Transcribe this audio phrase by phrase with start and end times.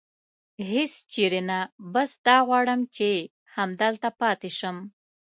[0.71, 1.59] هېڅ چېرې نه،
[1.93, 3.09] بس دا غواړم چې
[3.55, 4.77] همدلته پاتې شم.